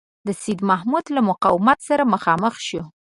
د 0.27 0.29
سیدمحمود 0.43 1.05
له 1.15 1.21
مقاومت 1.29 1.79
سره 1.89 2.03
مخامخ 2.13 2.53
شو. 2.67 2.81